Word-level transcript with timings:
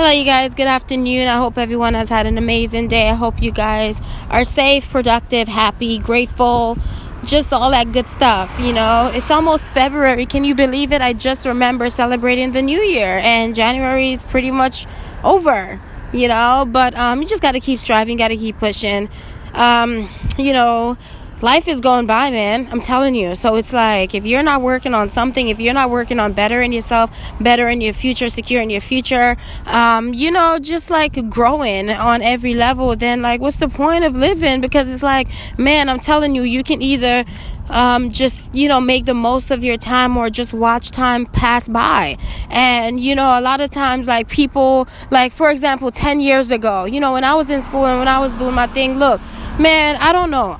Hello, 0.00 0.12
you 0.12 0.24
guys. 0.24 0.54
Good 0.54 0.66
afternoon. 0.66 1.28
I 1.28 1.36
hope 1.36 1.58
everyone 1.58 1.92
has 1.92 2.08
had 2.08 2.24
an 2.24 2.38
amazing 2.38 2.88
day. 2.88 3.10
I 3.10 3.12
hope 3.12 3.42
you 3.42 3.50
guys 3.52 4.00
are 4.30 4.44
safe, 4.44 4.88
productive, 4.88 5.46
happy, 5.46 5.98
grateful, 5.98 6.78
just 7.22 7.52
all 7.52 7.70
that 7.70 7.92
good 7.92 8.08
stuff. 8.08 8.58
You 8.58 8.72
know, 8.72 9.10
it's 9.12 9.30
almost 9.30 9.74
February. 9.74 10.24
Can 10.24 10.42
you 10.42 10.54
believe 10.54 10.90
it? 10.92 11.02
I 11.02 11.12
just 11.12 11.44
remember 11.44 11.90
celebrating 11.90 12.52
the 12.52 12.62
new 12.62 12.80
year, 12.80 13.20
and 13.22 13.54
January 13.54 14.12
is 14.12 14.22
pretty 14.22 14.50
much 14.50 14.86
over, 15.22 15.78
you 16.14 16.28
know, 16.28 16.66
but 16.66 16.96
um, 16.96 17.20
you 17.20 17.28
just 17.28 17.42
got 17.42 17.52
to 17.52 17.60
keep 17.60 17.78
striving, 17.78 18.16
got 18.16 18.28
to 18.28 18.38
keep 18.38 18.56
pushing. 18.56 19.10
Um, 19.52 20.08
you 20.38 20.54
know, 20.54 20.96
life 21.42 21.68
is 21.68 21.80
going 21.80 22.06
by, 22.06 22.30
man. 22.30 22.68
I'm 22.70 22.80
telling 22.80 23.14
you. 23.14 23.34
So 23.34 23.56
it's 23.56 23.72
like 23.72 24.14
if 24.14 24.26
you're 24.26 24.42
not 24.42 24.62
working 24.62 24.94
on 24.94 25.10
something, 25.10 25.48
if 25.48 25.60
you're 25.60 25.74
not 25.74 25.90
working 25.90 26.20
on 26.20 26.32
bettering 26.32 26.72
yourself, 26.72 27.10
bettering 27.40 27.80
your 27.80 27.94
future, 27.94 28.28
securing 28.28 28.70
your 28.70 28.80
future, 28.80 29.36
um, 29.66 30.12
you 30.14 30.30
know, 30.30 30.58
just 30.58 30.90
like 30.90 31.28
growing 31.30 31.90
on 31.90 32.22
every 32.22 32.54
level, 32.54 32.94
then 32.96 33.22
like 33.22 33.40
what's 33.40 33.56
the 33.56 33.68
point 33.68 34.04
of 34.04 34.14
living? 34.14 34.60
Because 34.60 34.92
it's 34.92 35.02
like, 35.02 35.28
man, 35.58 35.88
I'm 35.88 36.00
telling 36.00 36.34
you, 36.34 36.42
you 36.42 36.62
can 36.62 36.82
either 36.82 37.24
um, 37.70 38.10
just 38.10 38.52
you 38.52 38.68
know 38.68 38.80
make 38.80 39.04
the 39.04 39.14
most 39.14 39.50
of 39.50 39.62
your 39.62 39.76
time 39.76 40.16
or 40.16 40.28
just 40.28 40.52
watch 40.52 40.90
time 40.90 41.24
pass 41.26 41.68
by 41.68 42.16
and 42.50 42.98
you 42.98 43.14
know 43.14 43.38
a 43.38 43.40
lot 43.40 43.60
of 43.60 43.70
times 43.70 44.08
like 44.08 44.28
people 44.28 44.88
like 45.10 45.32
for 45.32 45.50
example 45.50 45.92
10 45.92 46.18
years 46.18 46.50
ago 46.50 46.84
you 46.84 46.98
know 46.98 47.12
when 47.12 47.22
i 47.22 47.32
was 47.32 47.48
in 47.48 47.62
school 47.62 47.86
and 47.86 48.00
when 48.00 48.08
i 48.08 48.18
was 48.18 48.34
doing 48.36 48.56
my 48.56 48.66
thing 48.66 48.98
look 48.98 49.20
man 49.58 49.94
i 50.00 50.12
don't 50.12 50.32
know 50.32 50.58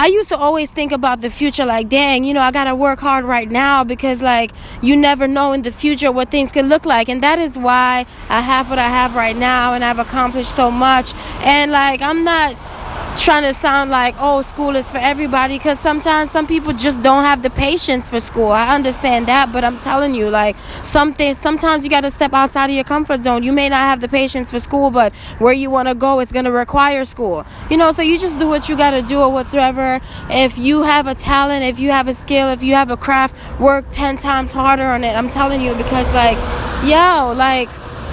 I 0.00 0.06
used 0.06 0.30
to 0.30 0.38
always 0.38 0.70
think 0.70 0.92
about 0.92 1.20
the 1.20 1.28
future 1.28 1.66
like, 1.66 1.90
dang, 1.90 2.24
you 2.24 2.32
know, 2.32 2.40
I 2.40 2.52
gotta 2.52 2.74
work 2.74 3.00
hard 3.00 3.26
right 3.26 3.50
now 3.50 3.84
because, 3.84 4.22
like, 4.22 4.50
you 4.80 4.96
never 4.96 5.28
know 5.28 5.52
in 5.52 5.60
the 5.60 5.70
future 5.70 6.10
what 6.10 6.30
things 6.30 6.50
could 6.50 6.64
look 6.64 6.86
like. 6.86 7.10
And 7.10 7.22
that 7.22 7.38
is 7.38 7.58
why 7.58 8.06
I 8.30 8.40
have 8.40 8.70
what 8.70 8.78
I 8.78 8.88
have 8.88 9.14
right 9.14 9.36
now 9.36 9.74
and 9.74 9.84
I've 9.84 9.98
accomplished 9.98 10.56
so 10.56 10.70
much. 10.70 11.12
And, 11.40 11.70
like, 11.70 12.00
I'm 12.00 12.24
not 12.24 12.56
trying 13.16 13.42
to 13.42 13.52
sound 13.52 13.90
like 13.90 14.14
oh 14.18 14.40
school 14.40 14.76
is 14.76 14.90
for 14.90 14.98
everybody 14.98 15.58
because 15.58 15.78
sometimes 15.78 16.30
some 16.30 16.46
people 16.46 16.72
just 16.72 17.02
don't 17.02 17.24
have 17.24 17.42
the 17.42 17.50
patience 17.50 18.08
for 18.08 18.20
school. 18.20 18.48
I 18.48 18.74
understand 18.74 19.26
that 19.28 19.52
but 19.52 19.64
i'm 19.64 19.78
telling 19.80 20.14
you 20.14 20.30
like 20.30 20.56
something 20.82 21.34
sometimes 21.34 21.84
you 21.84 21.90
got 21.90 22.02
to 22.02 22.10
step 22.10 22.32
outside 22.32 22.70
of 22.70 22.76
your 22.76 22.84
comfort 22.84 23.22
zone. 23.22 23.42
You 23.42 23.52
may 23.52 23.68
not 23.68 23.80
have 23.80 24.00
the 24.00 24.08
patience 24.08 24.50
for 24.50 24.58
school 24.58 24.90
but 24.90 25.14
where 25.38 25.52
you 25.52 25.70
want 25.70 25.88
to 25.88 25.94
go 25.94 26.20
it's 26.20 26.32
going 26.32 26.44
to 26.44 26.52
require 26.52 27.04
school. 27.04 27.44
You 27.68 27.76
know 27.76 27.92
so 27.92 28.02
you 28.02 28.18
just 28.18 28.38
do 28.38 28.46
what 28.46 28.68
you 28.68 28.76
got 28.76 28.92
to 28.92 29.02
do 29.02 29.20
or 29.20 29.30
whatsoever. 29.30 30.00
If 30.30 30.56
you 30.56 30.82
have 30.82 31.06
a 31.06 31.14
talent 31.14 31.64
if 31.64 31.78
you 31.78 31.90
have 31.90 32.08
a 32.08 32.14
skill 32.14 32.48
if 32.50 32.62
you 32.62 32.74
have 32.74 32.90
a 32.90 32.96
craft 32.96 33.60
work 33.60 33.84
10 33.90 34.16
times 34.18 34.52
harder 34.52 34.84
on 34.86 35.04
it. 35.04 35.16
I'm 35.16 35.30
telling 35.30 35.60
you 35.60 35.74
because 35.74 36.06
like 36.14 36.38
yo 36.86 37.32
like 37.36 37.68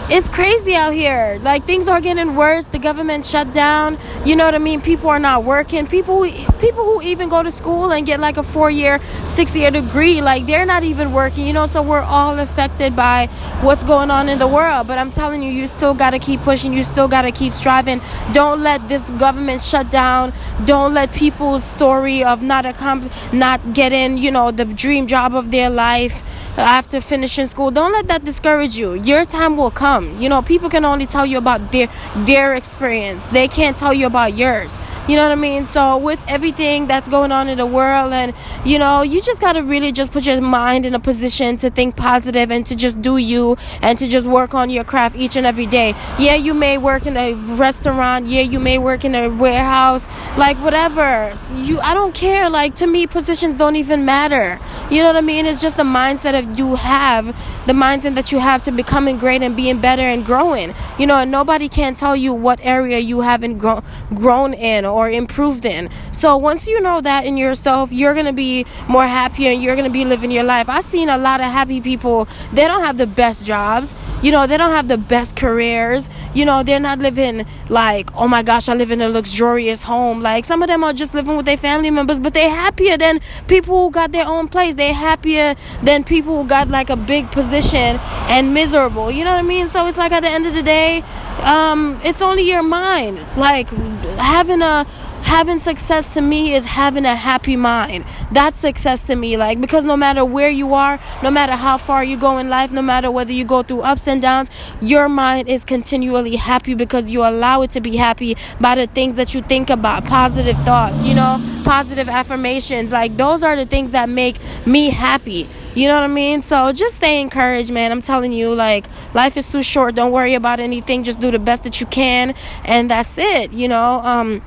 it's 0.10 0.30
crazy 0.30 0.74
out 0.74 0.94
here. 0.94 1.38
Like 1.42 1.66
things 1.66 1.88
are 1.88 2.00
getting 2.00 2.36
worse. 2.36 2.66
The 2.66 2.80
government 2.80 3.26
shut 3.26 3.52
down. 3.52 3.98
You 4.26 4.38
know 4.38 4.46
what 4.46 4.56
I 4.56 4.60
mean? 4.60 4.82
People 4.82 5.10
are 5.10 5.20
not 5.20 5.44
working. 5.44 5.86
People 5.86 6.24
who, 6.24 6.52
people 6.60 6.86
who 6.86 7.02
even 7.02 7.28
go 7.28 7.44
to 7.44 7.52
school 7.52 7.92
and 7.92 8.06
get 8.06 8.20
like 8.20 8.38
a 8.38 8.44
four 8.44 8.72
year, 8.72 9.02
six 9.26 9.56
year 9.56 9.70
degree, 9.70 10.22
like 10.22 10.46
they're 10.46 10.66
not 10.66 10.84
even 10.84 11.12
working. 11.12 11.46
You 11.46 11.54
know, 11.54 11.68
so 11.68 11.82
we're 11.82 12.02
all 12.02 12.40
affected 12.40 12.96
by 12.96 13.28
what's 13.62 13.84
going 13.84 14.10
on 14.10 14.30
in 14.30 14.40
the 14.40 14.48
world. 14.48 14.88
But 14.88 14.98
I'm 14.98 15.12
telling 15.12 15.44
you, 15.44 15.52
you 15.52 15.68
still 15.68 15.94
gotta 15.94 16.20
keep 16.20 16.42
pushing. 16.42 16.72
You 16.72 16.84
still 16.84 17.10
gotta 17.10 17.32
keep 17.32 17.52
striving. 17.52 18.00
Don't 18.32 18.62
let 18.62 18.88
this 18.88 19.10
government 19.12 19.62
shut 19.62 19.92
down. 19.92 20.32
Don't 20.64 20.94
let 20.94 21.12
people's 21.12 21.66
story 21.66 22.24
of 22.24 22.42
not 22.42 22.66
accomplish, 22.66 23.12
not 23.34 23.74
getting, 23.74 24.18
you 24.18 24.32
know, 24.32 24.52
the 24.52 24.66
dream 24.66 25.06
job 25.06 25.36
of 25.36 25.52
their 25.52 25.70
life 25.70 26.24
after 26.58 27.02
finishing 27.02 27.48
school. 27.48 27.72
Don't 27.72 27.92
let 27.92 28.08
that 28.08 28.24
discourage 28.24 28.78
you. 28.78 28.94
Your 28.94 29.26
time 29.26 29.58
will 29.58 29.72
come. 29.72 30.20
You 30.22 30.30
know, 30.30 30.42
people 30.42 30.70
can 30.70 30.86
only 30.86 31.06
tell 31.06 31.26
you 31.26 31.38
about 31.38 31.72
their 31.72 31.88
their 32.26 32.56
experience. 32.56 33.24
They 33.28 33.48
can't 33.48 33.78
tell 33.78 33.94
you 33.94 34.08
about 34.08 34.36
yours. 34.36 34.80
You 35.08 35.16
know 35.16 35.24
what 35.24 35.32
I 35.32 35.36
mean? 35.36 35.66
So 35.66 35.98
with 35.98 36.24
everything 36.28 36.88
that's 36.88 37.08
going 37.08 37.32
on 37.32 37.48
in 37.48 37.58
the 37.58 37.66
world 37.66 38.12
and 38.12 38.34
you 38.66 38.78
know, 38.78 39.04
you 39.04 39.22
just 39.22 39.40
got 39.40 39.54
to 39.54 39.64
really 39.64 39.92
just 39.92 40.12
put 40.12 40.26
your 40.26 40.42
mind 40.42 40.86
in 40.86 40.94
a 40.94 41.00
position 41.00 41.56
to 41.58 41.70
think 41.70 41.96
positive 41.96 42.52
and 42.52 42.66
to 42.66 42.76
just 42.76 43.02
do 43.02 43.17
you 43.17 43.56
and 43.82 43.98
to 44.00 44.08
just 44.08 44.28
work 44.28 44.54
on 44.54 44.70
your 44.70 44.84
craft 44.84 45.16
each 45.16 45.36
and 45.36 45.46
every 45.46 45.66
day. 45.66 45.94
Yeah, 46.20 46.36
you 46.36 46.54
may 46.54 46.78
work 46.78 47.06
in 47.06 47.16
a 47.16 47.34
restaurant, 47.34 48.28
yeah, 48.28 48.42
you 48.42 48.60
may 48.60 48.78
work 48.78 49.06
in 49.06 49.16
a 49.16 49.30
warehouse, 49.30 50.06
like 50.38 50.58
whatever. 50.58 51.34
You 51.56 51.80
I 51.80 51.94
don't 51.94 52.14
care. 52.14 52.50
Like 52.50 52.76
to 52.76 52.88
me 52.88 53.08
positions 53.08 53.58
don't 53.58 53.76
even 53.76 54.04
matter. 54.04 54.60
You 54.92 55.04
know 55.04 55.08
what 55.08 55.16
I 55.16 55.22
mean? 55.22 55.46
It's 55.46 55.62
just 55.62 55.78
the 55.78 55.84
mindset 55.84 56.38
of 56.38 56.47
you 56.56 56.76
have, 56.76 57.28
the 57.68 57.74
mindset 57.74 58.16
that 58.16 58.32
you 58.32 58.40
have 58.40 58.62
to 58.64 58.72
becoming 58.72 59.18
great 59.18 59.42
and 59.42 59.56
being 59.56 59.80
better 59.80 60.02
and 60.02 60.26
growing. 60.26 60.74
You 61.00 61.08
know, 61.08 61.18
and 61.18 61.32
nobody 61.32 61.68
can 61.68 61.94
tell 61.96 62.16
you 62.16 62.34
what 62.34 62.60
area 62.64 63.00
you 63.00 63.22
haven't 63.22 63.58
grown 63.58 63.84
grown 64.14 64.54
in 64.54 64.86
or 64.86 65.10
improved 65.10 65.66
in. 65.66 65.90
So 66.12 66.38
once 66.38 66.68
you 66.68 66.80
know 66.82 67.02
that 67.02 67.26
in 67.26 67.38
yourself, 67.38 67.92
you're 67.92 68.14
gonna 68.14 68.34
be 68.34 68.66
more 68.88 69.06
happier 69.06 69.52
and 69.52 69.62
you're 69.62 69.76
gonna 69.76 69.90
be 69.90 70.06
living 70.06 70.32
your 70.32 70.44
life. 70.44 70.70
I've 70.70 70.84
seen 70.84 71.10
a 71.10 71.18
lot 71.18 71.40
of 71.40 71.48
happy 71.48 71.82
people. 71.82 72.28
They 72.54 72.66
don't 72.66 72.84
have 72.84 72.98
the 72.98 73.08
best 73.08 73.46
jobs. 73.46 73.94
You 74.23 74.32
know, 74.32 74.48
they 74.48 74.58
don't 74.58 74.72
have 74.72 74.88
the 74.88 74.98
best 74.98 75.36
careers. 75.36 76.10
You 76.33 76.45
know, 76.45 76.64
they're 76.64 76.80
not 76.80 77.00
living 77.00 77.45
like, 77.70 78.10
oh 78.16 78.28
my 78.28 78.42
gosh, 78.42 78.67
I 78.67 78.73
live 78.73 78.89
in 78.89 79.00
a 79.02 79.10
luxurious 79.10 79.83
home. 79.83 80.22
Like 80.22 80.44
some 80.45 80.64
of 80.64 80.67
them 80.67 80.83
are 80.83 80.94
just 80.94 81.14
living 81.14 81.38
with 81.38 81.45
their 81.45 81.58
family 81.58 81.92
members, 81.92 82.20
but 82.20 82.33
they're 82.33 82.50
happier 82.50 82.98
than 82.98 83.20
people 83.48 83.86
who 83.86 83.92
got 83.92 84.11
their 84.11 84.26
own 84.26 84.48
place. 84.48 84.73
They're 84.76 84.94
happier 84.94 85.55
than 85.83 86.04
people 86.04 86.42
who 86.42 86.48
got 86.48 86.67
like 86.67 86.89
a 86.89 86.95
big 86.98 87.32
position 87.32 88.00
and 88.30 88.54
miserable. 88.54 89.11
You 89.11 89.23
know 89.23 89.32
what 89.32 89.39
I 89.39 89.48
mean? 89.48 89.67
So 89.67 89.86
it's 89.86 89.98
like 89.98 90.11
at 90.11 90.23
the 90.23 90.30
end 90.30 90.48
of 90.48 90.55
the 90.55 90.64
day, 90.64 91.04
um, 91.44 91.99
it's 92.04 92.22
only 92.22 92.44
your 92.44 92.64
mind. 92.64 93.20
Like 93.38 93.70
having 94.17 94.61
a 94.64 94.86
having 95.22 95.60
success 95.60 96.14
to 96.14 96.22
me 96.22 96.54
is 96.54 96.66
having 96.66 97.05
a 97.05 97.16
happy 97.16 97.55
mind. 97.55 98.05
That's 98.32 98.58
success 98.58 99.04
to 99.04 99.16
me. 99.16 99.38
Like, 99.38 99.61
because 99.61 99.86
no 99.86 99.98
matter 99.98 100.26
where 100.26 100.50
you 100.50 100.73
are, 100.73 101.00
no 101.22 101.32
matter 101.32 101.54
how 101.54 101.78
far 101.78 102.04
you 102.04 102.17
go 102.17 102.38
in 102.38 102.50
life, 102.50 102.72
no 102.72 102.82
matter 102.82 103.11
whether 103.11 103.32
you 103.32 103.45
go 103.45 103.64
through 103.64 103.82
ups 103.82 104.08
and 104.08 104.22
downs, 104.22 104.50
your 104.82 105.10
mind 105.10 105.48
is 105.48 105.64
continually 105.64 106.36
happy 106.36 106.76
because 106.76 107.11
you 107.11 107.22
allow 107.22 107.61
it 107.61 107.72
to 107.72 107.82
be 107.82 107.95
happy 107.95 108.36
by 108.60 108.76
the 108.76 108.88
things 108.88 109.16
that 109.16 109.33
you 109.33 109.42
think 109.42 109.70
about, 109.70 110.05
positive 110.05 110.58
thoughts, 110.66 111.05
you 111.05 111.14
know, 111.14 111.42
positive 111.64 112.10
affirmations. 112.10 112.92
Like, 112.92 113.17
those 113.17 113.44
are 113.44 113.55
the 113.55 113.66
things 113.66 113.92
that 113.92 114.10
make 114.10 114.38
me 114.66 114.89
happy. 114.89 115.48
You 115.76 115.88
know 115.88 115.94
what 115.94 116.10
I 116.10 116.14
mean? 116.14 116.42
So 116.42 116.72
just 116.73 116.95
stay 116.95 117.22
encouraged, 117.22 117.72
man. 117.72 117.92
I'm 117.92 118.02
telling 118.02 118.32
you, 118.32 118.52
like, 118.52 118.88
life 119.14 119.38
is 119.38 119.48
too 119.48 119.61
short. 119.61 119.94
Don't 119.94 120.11
worry 120.11 120.34
about 120.34 120.60
anything. 120.60 121.04
Just 121.04 121.20
do 121.20 121.30
the 121.30 121.38
best 121.38 121.64
that 121.66 121.80
you 121.80 121.86
can. 121.86 122.34
And 122.66 122.89
that's 122.89 123.20
it, 123.20 123.54
you 123.54 123.67
know? 123.67 124.02
Um, 124.04 124.42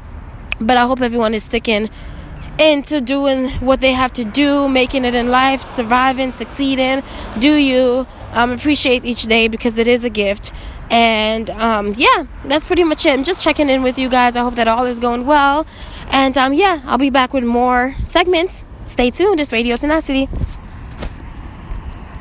but 0.60 0.76
I 0.76 0.86
hope 0.86 1.00
everyone 1.00 1.34
is 1.34 1.44
sticking 1.44 1.88
into 2.58 3.00
doing 3.00 3.48
what 3.60 3.80
they 3.80 3.92
have 3.92 4.12
to 4.14 4.24
do, 4.24 4.68
making 4.68 5.04
it 5.04 5.14
in 5.14 5.28
life, 5.28 5.62
surviving, 5.62 6.30
succeeding. 6.30 7.02
Do 7.38 7.54
you 7.54 8.06
um, 8.32 8.50
appreciate 8.50 9.04
each 9.04 9.24
day 9.24 9.48
because 9.48 9.78
it 9.78 9.86
is 9.86 10.04
a 10.04 10.10
gift. 10.10 10.52
And 10.90 11.50
um, 11.50 11.94
yeah, 11.96 12.26
that's 12.44 12.64
pretty 12.64 12.84
much 12.84 13.06
it. 13.06 13.12
I'm 13.12 13.24
just 13.24 13.44
checking 13.44 13.68
in 13.68 13.82
with 13.82 13.98
you 13.98 14.08
guys. 14.08 14.36
I 14.36 14.40
hope 14.40 14.56
that 14.56 14.68
all 14.68 14.84
is 14.84 14.98
going 14.98 15.26
well. 15.26 15.66
And 16.10 16.36
um, 16.36 16.52
yeah, 16.52 16.82
I'll 16.84 16.98
be 16.98 17.10
back 17.10 17.32
with 17.32 17.44
more 17.44 17.94
segments. 18.04 18.64
Stay 18.86 19.10
tuned. 19.10 19.40
It's 19.40 19.52
Radio 19.52 19.76
Tenacity. 19.76 20.28